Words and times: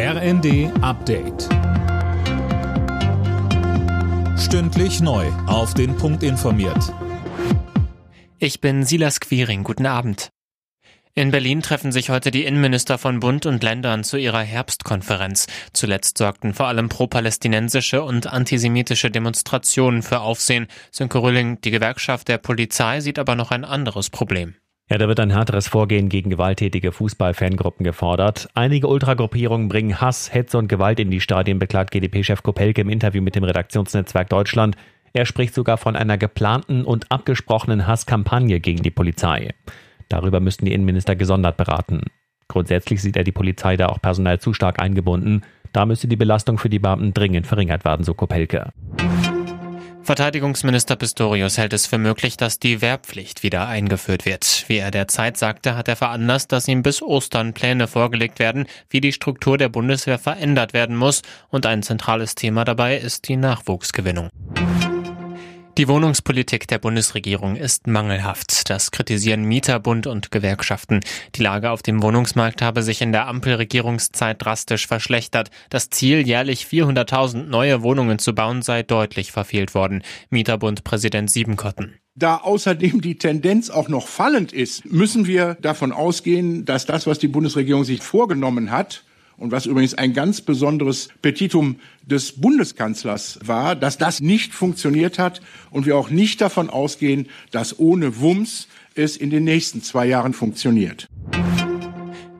RND 0.00 0.70
Update. 0.80 1.48
Stündlich 4.38 5.00
neu. 5.00 5.26
Auf 5.48 5.74
den 5.74 5.96
Punkt 5.96 6.22
informiert. 6.22 6.94
Ich 8.38 8.60
bin 8.60 8.84
Silas 8.84 9.18
Quiring. 9.18 9.64
Guten 9.64 9.86
Abend. 9.86 10.30
In 11.14 11.32
Berlin 11.32 11.62
treffen 11.62 11.90
sich 11.90 12.10
heute 12.10 12.30
die 12.30 12.44
Innenminister 12.44 12.96
von 12.96 13.18
Bund 13.18 13.44
und 13.44 13.64
Ländern 13.64 14.04
zu 14.04 14.18
ihrer 14.18 14.42
Herbstkonferenz. 14.42 15.48
Zuletzt 15.72 16.16
sorgten 16.18 16.54
vor 16.54 16.68
allem 16.68 16.88
pro-palästinensische 16.88 18.04
und 18.04 18.28
antisemitische 18.28 19.10
Demonstrationen 19.10 20.04
für 20.04 20.20
Aufsehen. 20.20 20.68
Sönke 20.92 21.20
Rülling, 21.20 21.60
die 21.62 21.72
Gewerkschaft 21.72 22.28
der 22.28 22.38
Polizei, 22.38 23.00
sieht 23.00 23.18
aber 23.18 23.34
noch 23.34 23.50
ein 23.50 23.64
anderes 23.64 24.10
Problem. 24.10 24.54
Ja, 24.90 24.96
da 24.96 25.06
wird 25.06 25.20
ein 25.20 25.30
härteres 25.30 25.68
Vorgehen 25.68 26.08
gegen 26.08 26.30
gewalttätige 26.30 26.92
Fußballfangruppen 26.92 27.84
gefordert. 27.84 28.48
Einige 28.54 28.88
Ultragruppierungen 28.88 29.68
bringen 29.68 30.00
Hass, 30.00 30.32
Hetze 30.32 30.56
und 30.56 30.68
Gewalt 30.68 30.98
in 30.98 31.10
die 31.10 31.20
Stadien, 31.20 31.58
beklagt 31.58 31.90
GdP-Chef 31.90 32.42
Kopelke 32.42 32.80
im 32.80 32.88
Interview 32.88 33.20
mit 33.20 33.34
dem 33.34 33.44
Redaktionsnetzwerk 33.44 34.30
Deutschland. 34.30 34.76
Er 35.12 35.26
spricht 35.26 35.54
sogar 35.54 35.76
von 35.76 35.94
einer 35.94 36.16
geplanten 36.16 36.84
und 36.84 37.12
abgesprochenen 37.12 37.86
Hasskampagne 37.86 38.60
gegen 38.60 38.82
die 38.82 38.90
Polizei. 38.90 39.52
Darüber 40.08 40.40
müssten 40.40 40.64
die 40.64 40.72
Innenminister 40.72 41.16
gesondert 41.16 41.58
beraten. 41.58 42.04
Grundsätzlich 42.48 43.02
sieht 43.02 43.16
er 43.18 43.24
die 43.24 43.32
Polizei 43.32 43.76
da 43.76 43.88
auch 43.88 44.00
personell 44.00 44.38
zu 44.38 44.54
stark 44.54 44.80
eingebunden. 44.80 45.42
Da 45.74 45.84
müsse 45.84 46.08
die 46.08 46.16
Belastung 46.16 46.56
für 46.56 46.70
die 46.70 46.78
Beamten 46.78 47.12
dringend 47.12 47.46
verringert 47.46 47.84
werden, 47.84 48.04
so 48.04 48.14
Kopelke. 48.14 48.72
Verteidigungsminister 50.08 50.96
Pistorius 50.96 51.58
hält 51.58 51.74
es 51.74 51.86
für 51.86 51.98
möglich, 51.98 52.38
dass 52.38 52.58
die 52.58 52.80
Wehrpflicht 52.80 53.42
wieder 53.42 53.68
eingeführt 53.68 54.24
wird. 54.24 54.64
Wie 54.66 54.78
er 54.78 54.90
der 54.90 55.06
Zeit 55.06 55.36
sagte, 55.36 55.76
hat 55.76 55.86
er 55.86 55.96
veranlasst, 55.96 56.50
dass 56.50 56.66
ihm 56.66 56.82
bis 56.82 57.02
Ostern 57.02 57.52
Pläne 57.52 57.86
vorgelegt 57.86 58.38
werden, 58.38 58.64
wie 58.88 59.02
die 59.02 59.12
Struktur 59.12 59.58
der 59.58 59.68
Bundeswehr 59.68 60.18
verändert 60.18 60.72
werden 60.72 60.96
muss. 60.96 61.20
Und 61.50 61.66
ein 61.66 61.82
zentrales 61.82 62.34
Thema 62.34 62.64
dabei 62.64 62.96
ist 62.96 63.28
die 63.28 63.36
Nachwuchsgewinnung. 63.36 64.30
Die 65.78 65.86
Wohnungspolitik 65.86 66.66
der 66.66 66.80
Bundesregierung 66.80 67.54
ist 67.54 67.86
mangelhaft. 67.86 68.68
Das 68.68 68.90
kritisieren 68.90 69.44
Mieterbund 69.44 70.08
und 70.08 70.32
Gewerkschaften. 70.32 70.98
Die 71.36 71.42
Lage 71.44 71.70
auf 71.70 71.82
dem 71.82 72.02
Wohnungsmarkt 72.02 72.62
habe 72.62 72.82
sich 72.82 73.00
in 73.00 73.12
der 73.12 73.28
Ampelregierungszeit 73.28 74.42
drastisch 74.44 74.88
verschlechtert. 74.88 75.52
Das 75.70 75.88
Ziel, 75.88 76.26
jährlich 76.26 76.64
400.000 76.64 77.44
neue 77.44 77.84
Wohnungen 77.84 78.18
zu 78.18 78.34
bauen, 78.34 78.62
sei 78.62 78.82
deutlich 78.82 79.30
verfehlt 79.30 79.76
worden. 79.76 80.02
Mieterbund-Präsident 80.30 81.30
Siebenkotten. 81.30 81.94
Da 82.16 82.38
außerdem 82.38 83.00
die 83.00 83.16
Tendenz 83.16 83.70
auch 83.70 83.88
noch 83.88 84.08
fallend 84.08 84.52
ist, 84.52 84.84
müssen 84.84 85.28
wir 85.28 85.54
davon 85.60 85.92
ausgehen, 85.92 86.64
dass 86.64 86.86
das, 86.86 87.06
was 87.06 87.20
die 87.20 87.28
Bundesregierung 87.28 87.84
sich 87.84 88.02
vorgenommen 88.02 88.72
hat, 88.72 89.04
und 89.38 89.52
was 89.52 89.66
übrigens 89.66 89.94
ein 89.94 90.12
ganz 90.12 90.40
besonderes 90.40 91.08
Petitum 91.22 91.76
des 92.02 92.32
Bundeskanzlers 92.32 93.38
war, 93.42 93.76
dass 93.76 93.96
das 93.96 94.20
nicht 94.20 94.52
funktioniert 94.52 95.18
hat 95.18 95.40
und 95.70 95.86
wir 95.86 95.96
auch 95.96 96.10
nicht 96.10 96.40
davon 96.40 96.68
ausgehen, 96.68 97.28
dass 97.50 97.78
ohne 97.78 98.20
Wumms 98.20 98.68
es 98.94 99.16
in 99.16 99.30
den 99.30 99.44
nächsten 99.44 99.82
zwei 99.82 100.06
Jahren 100.06 100.32
funktioniert. 100.32 101.06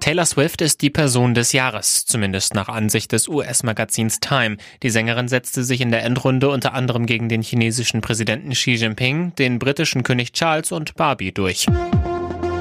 Taylor 0.00 0.24
Swift 0.24 0.62
ist 0.62 0.80
die 0.80 0.90
Person 0.90 1.34
des 1.34 1.52
Jahres, 1.52 2.06
zumindest 2.06 2.54
nach 2.54 2.68
Ansicht 2.68 3.12
des 3.12 3.28
US-Magazins 3.28 4.20
Time. 4.20 4.56
Die 4.82 4.90
Sängerin 4.90 5.28
setzte 5.28 5.64
sich 5.64 5.82
in 5.82 5.90
der 5.90 6.02
Endrunde 6.02 6.48
unter 6.48 6.72
anderem 6.72 7.04
gegen 7.04 7.28
den 7.28 7.42
chinesischen 7.42 8.00
Präsidenten 8.00 8.52
Xi 8.52 8.72
Jinping, 8.72 9.34
den 9.36 9.58
britischen 9.58 10.04
König 10.04 10.32
Charles 10.32 10.72
und 10.72 10.94
Barbie 10.94 11.32
durch. 11.32 11.66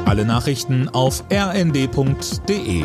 Alle 0.06 0.26
Nachrichten 0.26 0.90
auf 0.90 1.24
rnd.de 1.32 2.84